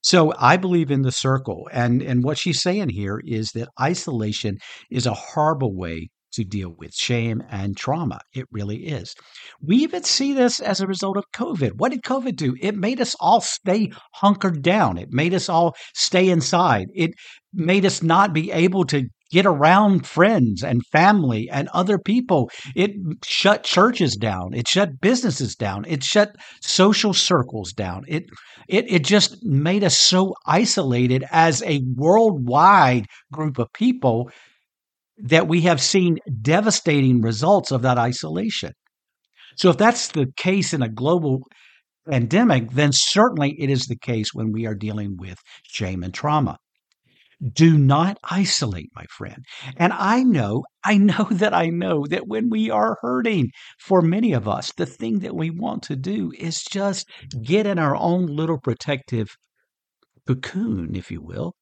So 0.02 0.32
I 0.38 0.56
believe 0.56 0.90
in 0.90 1.02
the 1.02 1.12
circle 1.12 1.68
and 1.72 2.02
and 2.02 2.22
what 2.22 2.38
she's 2.38 2.62
saying 2.62 2.90
here 2.90 3.20
is 3.24 3.50
that 3.52 3.68
isolation 3.80 4.58
is 4.90 5.06
a 5.06 5.14
horrible 5.14 5.76
way 5.76 6.08
to 6.32 6.44
deal 6.44 6.74
with 6.76 6.94
shame 6.94 7.42
and 7.48 7.76
trauma. 7.76 8.20
It 8.34 8.46
really 8.50 8.86
is. 8.86 9.14
We 9.60 9.76
even 9.76 10.04
see 10.04 10.32
this 10.32 10.60
as 10.60 10.80
a 10.80 10.86
result 10.86 11.16
of 11.16 11.24
COVID. 11.34 11.72
What 11.76 11.90
did 11.92 12.02
COVID 12.02 12.36
do? 12.36 12.54
It 12.60 12.76
made 12.76 13.00
us 13.00 13.16
all 13.18 13.40
stay 13.40 13.90
hunkered 14.14 14.62
down. 14.62 14.98
It 14.98 15.08
made 15.10 15.34
us 15.34 15.48
all 15.48 15.74
stay 15.94 16.28
inside. 16.28 16.88
It 16.94 17.12
made 17.52 17.84
us 17.84 18.02
not 18.02 18.32
be 18.32 18.50
able 18.52 18.84
to 18.86 19.08
get 19.30 19.46
around 19.46 20.06
friends 20.06 20.62
and 20.62 20.86
family 20.86 21.48
and 21.50 21.68
other 21.68 21.98
people. 21.98 22.50
It 22.74 22.92
shut 23.24 23.64
churches 23.64 24.16
down. 24.16 24.54
It 24.54 24.68
shut 24.68 25.00
businesses 25.00 25.54
down. 25.54 25.84
It 25.86 26.02
shut 26.02 26.34
social 26.60 27.12
circles 27.12 27.72
down. 27.72 28.04
It 28.08 28.24
it 28.68 28.90
it 28.90 29.04
just 29.04 29.44
made 29.44 29.84
us 29.84 29.98
so 29.98 30.34
isolated 30.46 31.24
as 31.30 31.62
a 31.62 31.82
worldwide 31.96 33.06
group 33.32 33.58
of 33.58 33.72
people 33.72 34.30
that 35.18 35.48
we 35.48 35.62
have 35.62 35.80
seen 35.80 36.18
devastating 36.40 37.20
results 37.20 37.72
of 37.72 37.82
that 37.82 37.98
isolation. 37.98 38.72
So 39.56 39.70
if 39.70 39.76
that's 39.76 40.08
the 40.08 40.26
case 40.36 40.72
in 40.72 40.82
a 40.82 40.88
global 40.88 41.42
pandemic, 42.08 42.70
then 42.70 42.92
certainly 42.92 43.56
it 43.58 43.70
is 43.70 43.86
the 43.86 43.98
case 43.98 44.32
when 44.32 44.52
we 44.52 44.66
are 44.66 44.74
dealing 44.74 45.16
with 45.16 45.38
shame 45.64 46.04
and 46.04 46.14
trauma. 46.14 46.56
Do 47.52 47.76
not 47.76 48.18
isolate, 48.24 48.90
my 48.94 49.04
friend. 49.06 49.44
And 49.76 49.92
I 49.92 50.22
know, 50.22 50.64
I 50.84 50.98
know 50.98 51.24
that 51.30 51.52
I 51.52 51.66
know 51.66 52.06
that 52.06 52.26
when 52.28 52.48
we 52.48 52.70
are 52.70 52.98
hurting, 53.02 53.50
for 53.78 54.02
many 54.02 54.32
of 54.32 54.48
us, 54.48 54.72
the 54.72 54.86
thing 54.86 55.18
that 55.20 55.34
we 55.34 55.50
want 55.50 55.82
to 55.84 55.96
do 55.96 56.32
is 56.38 56.62
just 56.62 57.08
get 57.42 57.66
in 57.66 57.78
our 57.78 57.96
own 57.96 58.26
little 58.26 58.58
protective 58.58 59.36
cocoon, 60.26 60.94
if 60.94 61.10
you 61.10 61.20
will, 61.20 61.54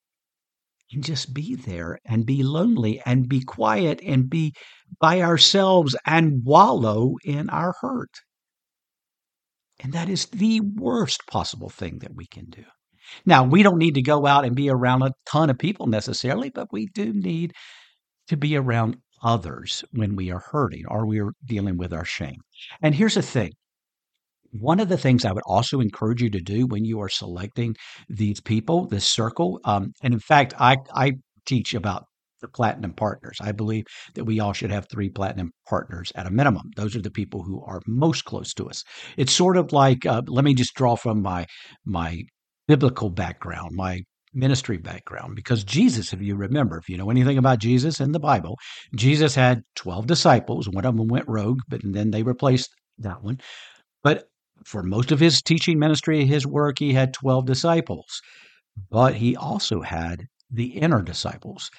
and 0.93 1.03
just 1.05 1.35
be 1.35 1.55
there 1.55 1.99
and 2.05 2.27
be 2.27 2.43
lonely 2.43 3.01
and 3.07 3.29
be 3.29 3.41
quiet 3.41 4.01
and 4.03 4.31
be 4.31 4.55
by 5.01 5.21
ourselves 5.23 5.97
and 6.07 6.45
wallow 6.45 7.15
in 7.25 7.51
our 7.51 7.75
hurt. 7.81 8.21
And 9.81 9.93
that 9.95 10.09
is 10.09 10.27
the 10.27 10.61
worst 10.61 11.27
possible 11.27 11.71
thing 11.71 12.01
that 12.01 12.15
we 12.15 12.27
can 12.27 12.47
do. 12.51 12.65
Now, 13.25 13.45
we 13.45 13.63
don't 13.63 13.79
need 13.79 13.95
to 13.95 14.03
go 14.03 14.27
out 14.27 14.45
and 14.45 14.55
be 14.55 14.71
around 14.71 15.03
a 15.03 15.13
ton 15.27 15.51
of 15.51 15.59
people 15.59 15.87
necessarily, 15.87 16.51
but 16.51 16.73
we 16.73 16.87
do 16.87 17.13
need 17.13 17.53
to 18.29 18.37
be 18.37 18.57
around 18.57 18.97
others 19.23 19.85
when 19.93 20.17
we 20.17 20.31
are 20.31 20.43
hurting 20.53 20.85
or 20.89 21.07
we 21.07 21.21
are 21.21 21.33
dealing 21.45 21.77
with 21.77 21.93
our 21.93 22.05
shame. 22.05 22.41
And 22.83 22.95
here's 22.95 23.15
the 23.15 23.23
thing 23.23 23.53
one 24.53 24.81
of 24.81 24.89
the 24.89 24.97
things 24.97 25.25
I 25.25 25.33
would 25.33 25.43
also 25.45 25.81
encourage 25.81 26.23
you 26.23 26.31
to 26.31 26.41
do 26.41 26.67
when 26.67 26.85
you 26.85 27.01
are 27.01 27.09
selecting 27.09 27.75
these 28.09 28.41
people, 28.41 28.87
this 28.87 29.07
circle, 29.07 29.61
um, 29.65 29.93
and 30.03 30.15
in 30.15 30.21
fact, 30.21 30.55
I, 30.59 30.79
I 30.95 31.13
teach 31.45 31.75
about 31.75 32.05
the 32.41 32.49
platinum 32.49 32.93
partners. 32.93 33.39
I 33.41 33.53
believe 33.53 33.85
that 34.15 34.25
we 34.25 34.41
all 34.41 34.53
should 34.53 34.71
have 34.71 34.87
three 34.89 35.09
platinum 35.09 35.53
partners 35.69 36.13
at 36.15 36.27
a 36.27 36.31
minimum. 36.31 36.71
Those 36.77 36.95
are 36.95 37.03
the 37.03 37.11
people 37.11 37.43
who 37.43 37.63
are 37.65 37.81
most 37.87 38.25
close 38.25 38.53
to 38.55 38.69
us. 38.69 38.85
It's 39.17 39.33
sort 39.33 39.57
of 39.57 39.73
like 39.73 40.05
uh, 40.07 40.23
let 40.27 40.45
me 40.45 40.55
just 40.55 40.75
draw 40.75 40.97
from 40.97 41.23
my 41.23 41.47
my 41.85 42.23
biblical 42.69 43.11
background, 43.11 43.71
my 43.75 44.01
ministry 44.35 44.77
background, 44.77 45.35
because 45.35 45.65
Jesus, 45.65 46.13
if 46.13 46.21
you 46.21 46.37
remember, 46.37 46.79
if 46.79 46.89
you 46.89 46.97
know 46.97 47.11
anything 47.11 47.39
about 47.39 47.59
Jesus 47.59 48.01
in 48.01 48.13
the 48.13 48.21
Bible, 48.21 48.57
Jesus 48.95 49.35
had 49.35 49.63
12 49.77 50.07
disciples. 50.07 50.69
One 50.69 50.85
of 50.85 50.97
them 50.97 51.09
went 51.09 51.29
rogue, 51.29 51.61
but 51.69 51.81
then 51.83 52.11
they 52.11 52.23
replaced 52.23 52.71
that 52.99 53.23
one. 53.23 53.41
But 54.03 54.29
for 54.65 54.83
most 54.83 55.11
of 55.13 55.21
his 55.21 55.43
teaching 55.43 55.79
ministry, 55.79 56.25
his 56.25 56.47
work, 56.47 56.79
he 56.79 56.93
had 56.93 57.15
12 57.15 57.47
disciples. 57.47 58.21
But 58.91 59.15
he 59.15 59.37
also 59.37 59.81
had 59.81 60.27
the 60.51 60.79
inner 60.79 61.03
disciples. 61.03 61.71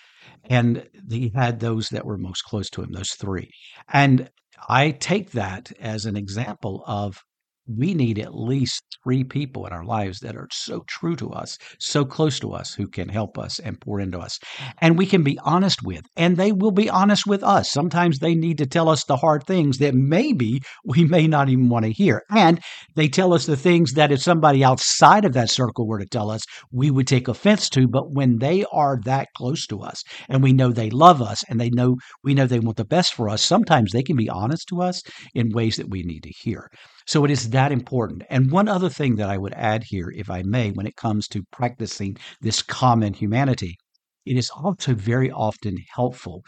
And 0.50 0.88
he 1.10 1.32
had 1.36 1.60
those 1.60 1.90
that 1.90 2.06
were 2.06 2.18
most 2.18 2.44
close 2.44 2.70
to 2.72 2.82
him, 2.82 2.92
those 2.92 3.12
three. 3.12 3.50
And 3.92 4.30
I 4.68 4.92
take 4.92 5.32
that 5.32 5.72
as 5.80 6.06
an 6.06 6.16
example 6.16 6.84
of 6.88 7.22
we 7.68 7.94
need 7.94 8.20
at 8.20 8.34
least 8.34 8.84
three 9.04 9.24
people 9.24 9.66
in 9.66 9.74
our 9.74 9.84
lives 9.84 10.20
that 10.20 10.36
are 10.36 10.48
so 10.52 10.84
true 10.88 11.16
to 11.18 11.30
us, 11.32 11.58
so 11.80 12.06
close 12.06 12.40
to 12.40 12.54
us, 12.54 12.74
who 12.74 12.88
can 12.88 13.10
help 13.10 13.38
us 13.38 13.60
and 13.60 13.80
pour 13.80 14.00
into 14.00 14.20
us. 14.20 14.40
And 14.80 14.98
we 14.98 15.06
can 15.06 15.24
be 15.24 15.40
honest 15.40 15.84
with, 15.84 16.06
and 16.16 16.38
they 16.38 16.52
will 16.52 16.72
be 16.72 16.90
honest 16.90 17.28
with 17.28 17.44
us. 17.44 17.72
Sometimes 17.72 18.20
they 18.20 18.36
need 18.36 18.58
to 18.60 18.66
tell 18.66 18.90
us 18.90 19.04
the 19.04 19.18
hard 19.18 19.44
things 19.46 19.78
that 19.80 19.94
maybe 19.94 20.62
we 20.86 21.04
may 21.06 21.28
not 21.28 21.50
even 21.50 21.70
want 21.70 21.86
to 21.86 21.92
hear. 21.92 22.22
And 22.30 22.60
they 22.96 23.08
tell 23.08 23.34
us 23.34 23.46
the 23.46 23.58
things 23.58 23.94
that 23.94 24.12
if 24.12 24.22
somebody 24.22 24.64
outside 24.64 25.26
of 25.26 25.34
that 25.34 25.50
circle 25.50 25.88
were 25.88 26.00
to 26.00 26.06
tell 26.06 26.30
us, 26.30 26.42
we 26.72 26.90
would 26.90 27.08
take 27.08 27.28
offense 27.28 27.70
to. 27.72 27.88
But 27.88 28.12
when 28.12 28.38
they 28.40 28.66
are 28.72 28.98
that 29.04 29.28
close 29.36 29.68
to 29.68 29.82
us 29.82 30.04
and 30.30 30.42
we 30.42 30.54
know 30.54 30.72
they 30.72 30.90
love 30.90 31.22
us 31.22 31.44
and 31.50 31.60
they 31.60 31.70
know 31.70 31.98
we 32.24 32.34
know 32.34 32.46
they 32.46 32.60
want 32.60 32.78
the 32.78 32.86
best 32.86 33.14
for 33.14 33.30
us, 33.30 33.42
sometimes 33.42 33.92
they 33.92 34.04
can 34.04 34.16
be 34.16 34.30
honest 34.30 34.68
to 34.70 34.82
us 34.82 35.02
in 35.34 35.52
ways 35.52 35.76
that 35.78 35.90
we 35.90 36.04
need 36.04 36.24
to 36.24 36.30
hear. 36.30 36.70
So 37.08 37.26
it 37.26 37.32
is 37.32 37.50
that 37.50 37.72
important. 37.72 38.22
And 38.30 38.52
one 38.52 38.68
other 38.68 38.90
thing 38.90 39.16
that 39.16 39.30
I 39.30 39.38
would 39.40 39.54
add 39.54 39.86
here, 39.86 40.12
if 40.16 40.30
I 40.30 40.44
may, 40.44 40.70
when 40.72 40.86
it 40.86 40.96
comes 40.96 41.28
to 41.30 41.44
practicing 41.52 42.18
this 42.42 42.62
common 42.62 43.14
humanity, 43.16 43.78
it 44.26 44.38
is 44.38 44.52
also 44.52 44.94
very 44.94 45.32
often 45.32 45.78
helpful 45.96 46.44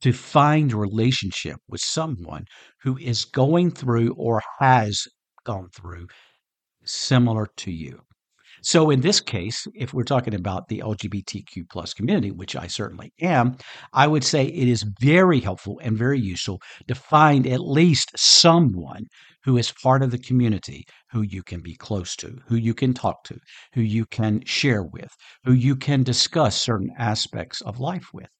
to 0.00 0.12
find 0.14 0.72
a 0.72 0.76
relationship 0.76 1.56
with 1.68 1.82
someone 1.82 2.46
who 2.82 2.96
is 2.98 3.26
going 3.26 3.72
through 3.72 4.14
or 4.14 4.42
has 4.60 5.06
gone 5.44 5.68
through 5.74 6.06
similar 6.84 7.46
to 7.58 7.70
you. 7.72 8.02
So 8.64 8.88
in 8.88 9.02
this 9.02 9.20
case, 9.20 9.66
if 9.74 9.92
we're 9.92 10.04
talking 10.04 10.32
about 10.34 10.68
the 10.68 10.78
LGBTQ 10.78 11.68
plus 11.70 11.92
community, 11.92 12.30
which 12.30 12.56
I 12.56 12.66
certainly 12.66 13.12
am, 13.20 13.58
I 13.92 14.06
would 14.06 14.24
say 14.24 14.46
it 14.46 14.68
is 14.68 14.86
very 15.00 15.40
helpful 15.40 15.78
and 15.82 15.98
very 15.98 16.18
useful 16.18 16.62
to 16.88 16.94
find 16.94 17.46
at 17.46 17.60
least 17.60 18.12
someone 18.16 19.04
who 19.44 19.58
is 19.58 19.70
part 19.82 20.02
of 20.02 20.10
the 20.10 20.18
community 20.18 20.84
who 21.12 21.20
you 21.20 21.42
can 21.42 21.60
be 21.60 21.74
close 21.76 22.16
to, 22.16 22.38
who 22.48 22.56
you 22.56 22.72
can 22.72 22.94
talk 22.94 23.22
to, 23.24 23.36
who 23.74 23.82
you 23.82 24.06
can 24.06 24.42
share 24.46 24.82
with, 24.82 25.10
who 25.44 25.52
you 25.52 25.76
can 25.76 26.02
discuss 26.02 26.56
certain 26.56 26.88
aspects 26.98 27.60
of 27.60 27.80
life 27.80 28.06
with. 28.14 28.30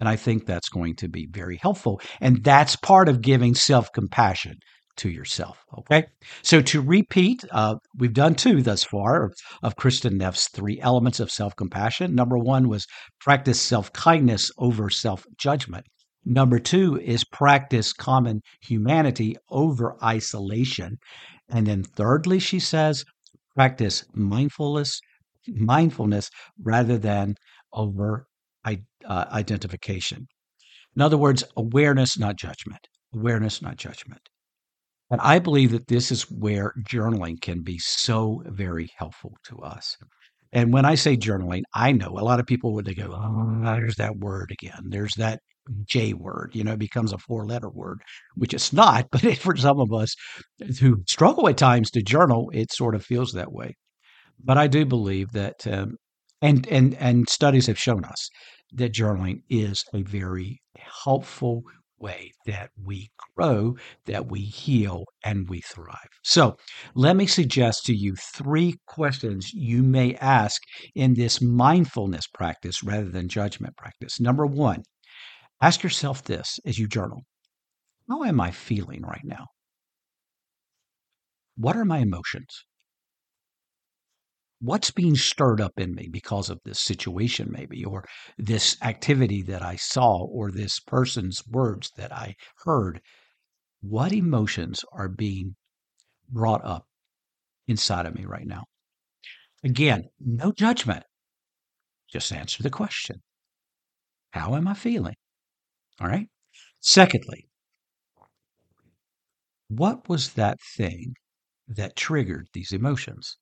And 0.00 0.08
I 0.08 0.16
think 0.16 0.46
that's 0.46 0.68
going 0.68 0.96
to 0.96 1.08
be 1.08 1.28
very 1.30 1.58
helpful. 1.58 2.00
And 2.20 2.42
that's 2.42 2.74
part 2.74 3.08
of 3.08 3.20
giving 3.20 3.54
self 3.54 3.92
compassion 3.92 4.56
to 4.96 5.08
yourself. 5.08 5.64
Okay. 5.78 6.06
So 6.42 6.60
to 6.62 6.80
repeat, 6.80 7.44
uh, 7.50 7.76
we've 7.96 8.14
done 8.14 8.34
two 8.34 8.62
thus 8.62 8.84
far 8.84 9.24
of, 9.24 9.34
of 9.62 9.76
Kristin 9.76 10.14
Neff's 10.14 10.48
three 10.48 10.80
elements 10.80 11.20
of 11.20 11.30
self 11.30 11.56
compassion. 11.56 12.14
Number 12.14 12.38
one 12.38 12.68
was 12.68 12.86
practice 13.20 13.60
self 13.60 13.92
kindness 13.92 14.50
over 14.58 14.90
self 14.90 15.24
judgment. 15.38 15.86
Number 16.24 16.58
two 16.58 16.98
is 17.00 17.24
practice 17.24 17.92
common 17.92 18.40
humanity 18.62 19.36
over 19.50 19.96
isolation. 20.02 20.98
And 21.50 21.66
then 21.66 21.82
thirdly, 21.82 22.38
she 22.38 22.58
says, 22.58 23.04
practice 23.54 24.04
mindfulness, 24.14 25.00
mindfulness 25.46 26.30
rather 26.62 26.96
than 26.96 27.34
over 27.72 28.26
uh, 28.64 28.76
identification. 29.30 30.26
In 30.96 31.02
other 31.02 31.18
words, 31.18 31.44
awareness, 31.56 32.18
not 32.18 32.36
judgment. 32.36 32.88
Awareness, 33.14 33.60
not 33.60 33.76
judgment. 33.76 34.22
And 35.14 35.20
I 35.20 35.38
believe 35.38 35.70
that 35.70 35.86
this 35.86 36.10
is 36.10 36.28
where 36.28 36.74
journaling 36.90 37.40
can 37.40 37.62
be 37.62 37.78
so 37.78 38.42
very 38.46 38.90
helpful 38.96 39.36
to 39.44 39.58
us. 39.58 39.96
And 40.52 40.72
when 40.72 40.84
I 40.84 40.96
say 40.96 41.16
journaling, 41.16 41.62
I 41.72 41.92
know 41.92 42.18
a 42.18 42.26
lot 42.26 42.40
of 42.40 42.46
people 42.46 42.74
would 42.74 42.84
they 42.84 42.94
go, 42.94 43.12
oh, 43.14 43.60
there's 43.62 43.94
that 43.94 44.16
word 44.16 44.50
again. 44.50 44.88
There's 44.88 45.14
that 45.14 45.38
J 45.84 46.14
word, 46.14 46.50
you 46.54 46.64
know, 46.64 46.72
it 46.72 46.80
becomes 46.80 47.12
a 47.12 47.18
four 47.18 47.46
letter 47.46 47.70
word, 47.70 48.00
which 48.34 48.52
it's 48.54 48.72
not, 48.72 49.06
but 49.12 49.38
for 49.38 49.54
some 49.54 49.78
of 49.78 49.92
us 49.92 50.16
who 50.80 51.04
struggle 51.06 51.48
at 51.48 51.58
times 51.58 51.92
to 51.92 52.02
journal, 52.02 52.50
it 52.52 52.72
sort 52.72 52.96
of 52.96 53.04
feels 53.04 53.34
that 53.34 53.52
way. 53.52 53.76
But 54.42 54.58
I 54.58 54.66
do 54.66 54.84
believe 54.84 55.30
that, 55.30 55.64
um, 55.68 55.94
and, 56.42 56.66
and, 56.66 56.94
and 56.94 57.28
studies 57.28 57.68
have 57.68 57.78
shown 57.78 58.04
us 58.04 58.28
that 58.72 58.92
journaling 58.92 59.42
is 59.48 59.84
a 59.94 60.02
very 60.02 60.60
helpful 61.04 61.62
way 61.98 62.32
that 62.46 62.70
we 62.82 63.10
grow, 63.36 63.76
that 64.06 64.26
we 64.30 64.40
heal, 64.40 65.04
and 65.24 65.48
we 65.48 65.60
thrive. 65.60 66.08
So, 66.22 66.56
let 66.94 67.16
me 67.16 67.26
suggest 67.26 67.84
to 67.86 67.94
you 67.94 68.14
three 68.16 68.76
questions 68.86 69.52
you 69.52 69.82
may 69.82 70.14
ask 70.16 70.60
in 70.94 71.14
this 71.14 71.40
mindfulness 71.40 72.26
practice 72.26 72.82
rather 72.82 73.08
than 73.08 73.28
judgment 73.28 73.76
practice. 73.76 74.20
Number 74.20 74.46
one, 74.46 74.82
Ask 75.60 75.82
yourself 75.82 76.22
this 76.22 76.60
as 76.64 76.78
you 76.78 76.86
journal 76.86 77.24
How 78.08 78.24
am 78.24 78.40
I 78.40 78.50
feeling 78.50 79.02
right 79.02 79.24
now? 79.24 79.46
What 81.56 81.76
are 81.76 81.84
my 81.84 81.98
emotions? 81.98 82.64
What's 84.64 84.90
being 84.90 85.16
stirred 85.16 85.60
up 85.60 85.78
in 85.78 85.94
me 85.94 86.08
because 86.08 86.50
of 86.50 86.60
this 86.64 86.80
situation, 86.80 87.48
maybe, 87.52 87.84
or 87.84 88.04
this 88.38 88.76
activity 88.82 89.42
that 89.42 89.62
I 89.62 89.76
saw, 89.76 90.24
or 90.24 90.50
this 90.50 90.80
person's 90.80 91.46
words 91.48 91.90
that 91.96 92.12
I 92.12 92.36
heard. 92.64 93.00
What 93.82 94.12
emotions 94.12 94.84
are 94.92 95.08
being 95.08 95.56
brought 96.30 96.64
up 96.64 96.86
inside 97.68 98.06
of 98.06 98.14
me 98.14 98.24
right 98.26 98.46
now? 98.46 98.64
Again, 99.64 100.10
no 100.20 100.52
judgment. 100.52 101.04
Just 102.08 102.32
answer 102.32 102.62
the 102.62 102.70
question 102.70 103.22
How 104.32 104.54
am 104.54 104.68
I 104.68 104.74
feeling? 104.74 105.16
All 106.00 106.08
right. 106.08 106.28
Secondly, 106.80 107.48
what 109.68 110.08
was 110.08 110.32
that 110.32 110.58
thing 110.58 111.16
that 111.68 111.96
triggered 111.96 112.48
these 112.54 112.72
emotions? 112.72 113.36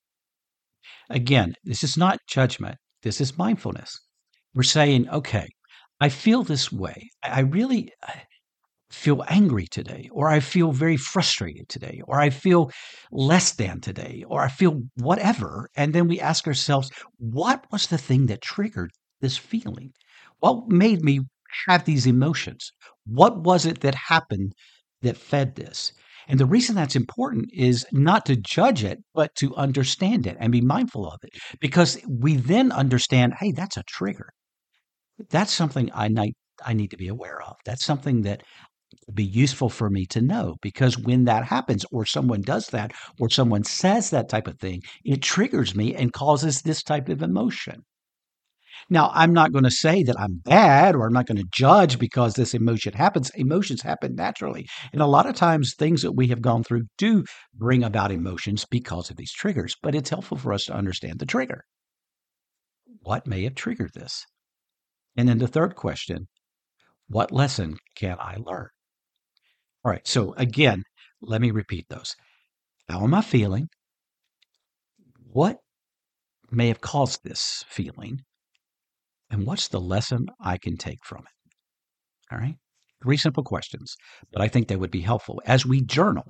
Again, 1.10 1.54
this 1.64 1.82
is 1.82 1.96
not 1.96 2.18
judgment, 2.28 2.76
this 3.02 3.20
is 3.20 3.38
mindfulness. 3.38 3.98
We're 4.54 4.62
saying, 4.64 5.08
okay, 5.08 5.48
I 6.00 6.08
feel 6.08 6.42
this 6.42 6.70
way. 6.72 7.10
I 7.22 7.40
really 7.40 7.92
uh, 8.06 8.12
feel 8.90 9.24
angry 9.28 9.66
today, 9.66 10.08
or 10.12 10.28
I 10.28 10.40
feel 10.40 10.72
very 10.72 10.96
frustrated 10.96 11.68
today, 11.68 12.02
or 12.06 12.20
I 12.20 12.30
feel 12.30 12.70
less 13.10 13.52
than 13.52 13.80
today, 13.80 14.24
or 14.28 14.42
I 14.42 14.48
feel 14.48 14.82
whatever. 14.96 15.68
And 15.76 15.94
then 15.94 16.08
we 16.08 16.20
ask 16.20 16.46
ourselves, 16.46 16.90
what 17.18 17.64
was 17.72 17.86
the 17.86 17.98
thing 17.98 18.26
that 18.26 18.42
triggered 18.42 18.90
this 19.20 19.36
feeling? 19.36 19.92
What 20.40 20.68
made 20.68 21.02
me 21.02 21.20
have 21.66 21.84
these 21.84 22.06
emotions? 22.06 22.72
What 23.06 23.42
was 23.42 23.64
it 23.66 23.80
that 23.80 23.94
happened 23.94 24.52
that 25.02 25.16
fed 25.16 25.54
this? 25.54 25.92
And 26.28 26.38
the 26.38 26.46
reason 26.46 26.74
that's 26.74 26.96
important 26.96 27.50
is 27.52 27.86
not 27.92 28.26
to 28.26 28.36
judge 28.36 28.84
it, 28.84 28.98
but 29.14 29.34
to 29.36 29.54
understand 29.56 30.26
it 30.26 30.36
and 30.40 30.52
be 30.52 30.60
mindful 30.60 31.06
of 31.06 31.18
it. 31.22 31.30
Because 31.60 31.98
we 32.08 32.36
then 32.36 32.72
understand, 32.72 33.34
hey, 33.38 33.52
that's 33.52 33.76
a 33.76 33.82
trigger. 33.84 34.30
That's 35.30 35.52
something 35.52 35.90
I 35.94 36.08
need, 36.08 36.34
I 36.64 36.72
need 36.72 36.90
to 36.90 36.96
be 36.96 37.08
aware 37.08 37.42
of. 37.42 37.56
That's 37.64 37.84
something 37.84 38.22
that 38.22 38.42
would 39.06 39.16
be 39.16 39.24
useful 39.24 39.68
for 39.68 39.90
me 39.90 40.06
to 40.06 40.20
know. 40.20 40.56
Because 40.62 40.98
when 40.98 41.24
that 41.24 41.44
happens, 41.44 41.84
or 41.92 42.04
someone 42.04 42.42
does 42.42 42.66
that, 42.68 42.92
or 43.18 43.28
someone 43.28 43.64
says 43.64 44.10
that 44.10 44.28
type 44.28 44.46
of 44.46 44.58
thing, 44.58 44.82
it 45.04 45.22
triggers 45.22 45.74
me 45.74 45.94
and 45.94 46.12
causes 46.12 46.62
this 46.62 46.82
type 46.82 47.08
of 47.08 47.22
emotion. 47.22 47.82
Now, 48.90 49.10
I'm 49.14 49.32
not 49.32 49.52
going 49.52 49.64
to 49.64 49.70
say 49.70 50.02
that 50.02 50.18
I'm 50.18 50.40
bad 50.44 50.94
or 50.94 51.06
I'm 51.06 51.12
not 51.12 51.26
going 51.26 51.38
to 51.38 51.48
judge 51.52 51.98
because 51.98 52.34
this 52.34 52.54
emotion 52.54 52.92
happens. 52.94 53.30
Emotions 53.30 53.82
happen 53.82 54.14
naturally. 54.14 54.66
And 54.92 55.00
a 55.00 55.06
lot 55.06 55.26
of 55.26 55.34
times, 55.34 55.74
things 55.74 56.02
that 56.02 56.12
we 56.12 56.28
have 56.28 56.42
gone 56.42 56.64
through 56.64 56.84
do 56.98 57.24
bring 57.54 57.84
about 57.84 58.12
emotions 58.12 58.64
because 58.64 59.10
of 59.10 59.16
these 59.16 59.32
triggers, 59.32 59.76
but 59.82 59.94
it's 59.94 60.10
helpful 60.10 60.36
for 60.36 60.52
us 60.52 60.64
to 60.66 60.74
understand 60.74 61.18
the 61.18 61.26
trigger. 61.26 61.64
What 63.00 63.26
may 63.26 63.44
have 63.44 63.54
triggered 63.54 63.92
this? 63.94 64.26
And 65.16 65.28
then 65.28 65.38
the 65.38 65.48
third 65.48 65.76
question 65.76 66.28
what 67.08 67.30
lesson 67.30 67.76
can 67.94 68.16
I 68.18 68.36
learn? 68.38 68.68
All 69.84 69.90
right, 69.90 70.06
so 70.06 70.32
again, 70.34 70.84
let 71.20 71.40
me 71.42 71.50
repeat 71.50 71.86
those. 71.88 72.16
How 72.88 73.04
am 73.04 73.12
I 73.12 73.20
feeling? 73.20 73.68
What 75.32 75.58
may 76.50 76.68
have 76.68 76.80
caused 76.80 77.20
this 77.24 77.64
feeling? 77.68 78.22
And 79.32 79.46
what's 79.46 79.68
the 79.68 79.80
lesson 79.80 80.26
I 80.40 80.58
can 80.58 80.76
take 80.76 81.04
from 81.04 81.20
it? 81.20 82.34
All 82.34 82.38
right. 82.38 82.56
Three 83.02 83.16
simple 83.16 83.42
questions, 83.42 83.96
but 84.30 84.42
I 84.42 84.46
think 84.46 84.68
they 84.68 84.76
would 84.76 84.90
be 84.90 85.00
helpful 85.00 85.42
as 85.44 85.66
we 85.66 85.82
journal 85.82 86.24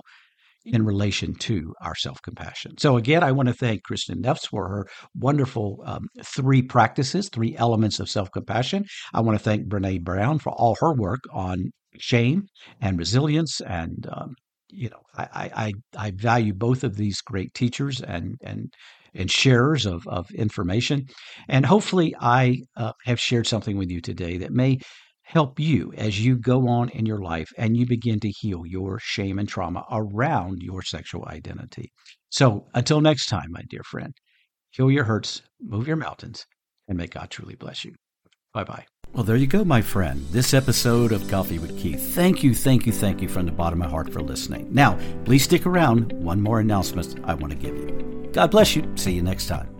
in 0.65 0.85
relation 0.85 1.35
to 1.35 1.75
our 1.81 1.95
self 1.95 2.21
compassion. 2.21 2.77
So, 2.79 2.95
again, 2.97 3.21
I 3.21 3.31
want 3.31 3.47
to 3.49 3.53
thank 3.53 3.81
Kristin 3.89 4.23
Neffs 4.23 4.47
for 4.47 4.69
her 4.69 4.87
wonderful 5.13 5.83
um, 5.85 6.07
three 6.23 6.61
practices, 6.61 7.29
three 7.29 7.55
elements 7.57 7.99
of 7.99 8.09
self 8.09 8.31
compassion. 8.31 8.85
I 9.13 9.21
want 9.21 9.37
to 9.37 9.43
thank 9.43 9.67
Brene 9.67 10.03
Brown 10.03 10.39
for 10.39 10.51
all 10.53 10.75
her 10.79 10.93
work 10.93 11.19
on 11.31 11.71
shame 11.99 12.47
and 12.81 12.97
resilience 12.97 13.61
and 13.61 14.07
um, 14.11 14.33
you 14.73 14.89
know, 14.89 15.01
I, 15.17 15.73
I 15.97 16.07
I 16.07 16.11
value 16.11 16.53
both 16.53 16.83
of 16.83 16.95
these 16.97 17.21
great 17.21 17.53
teachers 17.53 18.01
and 18.01 18.35
and 18.43 18.73
and 19.13 19.29
sharers 19.31 19.85
of 19.85 20.07
of 20.07 20.29
information, 20.31 21.05
and 21.47 21.65
hopefully 21.65 22.15
I 22.19 22.61
uh, 22.77 22.93
have 23.05 23.19
shared 23.19 23.47
something 23.47 23.77
with 23.77 23.89
you 23.91 24.01
today 24.01 24.37
that 24.37 24.51
may 24.51 24.79
help 25.23 25.59
you 25.59 25.93
as 25.97 26.23
you 26.23 26.37
go 26.37 26.67
on 26.67 26.89
in 26.89 27.05
your 27.05 27.21
life 27.21 27.49
and 27.57 27.77
you 27.77 27.85
begin 27.85 28.19
to 28.19 28.29
heal 28.29 28.63
your 28.65 28.99
shame 29.01 29.39
and 29.39 29.47
trauma 29.47 29.85
around 29.91 30.61
your 30.61 30.81
sexual 30.81 31.25
identity. 31.27 31.91
So 32.29 32.67
until 32.73 32.99
next 33.01 33.27
time, 33.27 33.47
my 33.51 33.61
dear 33.69 33.83
friend, 33.83 34.13
heal 34.71 34.91
your 34.91 35.05
hurts, 35.05 35.41
move 35.61 35.87
your 35.87 35.97
mountains, 35.97 36.45
and 36.87 36.97
may 36.97 37.07
God 37.07 37.29
truly 37.31 37.55
bless 37.55 37.85
you. 37.85 37.95
Bye 38.53 38.65
bye. 38.65 38.85
Well, 39.13 39.23
there 39.23 39.35
you 39.35 39.45
go, 39.45 39.63
my 39.63 39.83
friend. 39.83 40.25
This 40.31 40.55
episode 40.55 41.11
of 41.11 41.29
Coffee 41.29 41.59
with 41.59 41.77
Keith. 41.77 42.15
Thank 42.15 42.43
you, 42.43 42.55
thank 42.55 42.87
you, 42.87 42.91
thank 42.91 43.21
you 43.21 43.29
from 43.29 43.45
the 43.45 43.51
bottom 43.51 43.79
of 43.79 43.87
my 43.87 43.91
heart 43.91 44.11
for 44.11 44.21
listening. 44.21 44.67
Now, 44.73 44.97
please 45.23 45.43
stick 45.43 45.67
around. 45.67 46.11
One 46.13 46.41
more 46.41 46.59
announcement 46.59 47.19
I 47.23 47.35
want 47.35 47.53
to 47.53 47.59
give 47.59 47.77
you. 47.77 48.29
God 48.33 48.49
bless 48.49 48.75
you. 48.75 48.91
See 48.95 49.11
you 49.13 49.21
next 49.21 49.45
time. 49.45 49.72